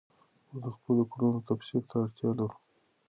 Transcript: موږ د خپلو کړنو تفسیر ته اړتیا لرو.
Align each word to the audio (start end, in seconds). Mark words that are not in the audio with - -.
موږ 0.49 0.61
د 0.65 0.67
خپلو 0.75 1.03
کړنو 1.11 1.45
تفسیر 1.49 1.81
ته 1.89 1.95
اړتیا 2.03 2.29
لرو. 2.39 2.57